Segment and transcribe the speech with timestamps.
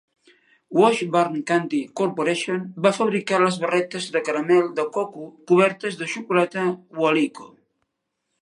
[0.77, 6.69] Washburn Candy Corporation va fabricar les barretes de caramel de coco cobertes de xocolata
[7.05, 7.51] Waleeco.